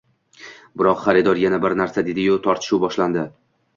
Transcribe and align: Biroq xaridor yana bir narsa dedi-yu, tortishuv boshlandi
Biroq 0.81 1.03
xaridor 1.03 1.41
yana 1.41 1.59
bir 1.65 1.75
narsa 1.83 2.05
dedi-yu, 2.09 2.39
tortishuv 2.49 2.83
boshlandi 2.87 3.29